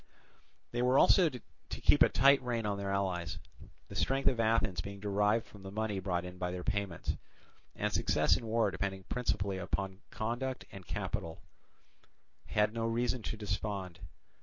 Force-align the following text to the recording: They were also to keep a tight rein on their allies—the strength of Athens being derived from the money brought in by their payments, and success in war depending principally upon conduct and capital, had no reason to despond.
They 0.71 0.81
were 0.81 0.97
also 0.97 1.29
to 1.29 1.41
keep 1.69 2.01
a 2.01 2.09
tight 2.09 2.41
rein 2.41 2.65
on 2.65 2.79
their 2.79 2.89
allies—the 2.89 3.93
strength 3.95 4.27
of 4.29 4.39
Athens 4.39 4.81
being 4.81 4.99
derived 4.99 5.45
from 5.45 5.61
the 5.61 5.69
money 5.69 5.99
brought 5.99 6.25
in 6.25 6.39
by 6.39 6.49
their 6.49 6.63
payments, 6.63 7.13
and 7.75 7.93
success 7.93 8.35
in 8.35 8.47
war 8.47 8.71
depending 8.71 9.03
principally 9.09 9.59
upon 9.59 9.99
conduct 10.09 10.65
and 10.71 10.87
capital, 10.87 11.43
had 12.47 12.73
no 12.73 12.87
reason 12.87 13.21
to 13.21 13.37
despond. 13.37 13.99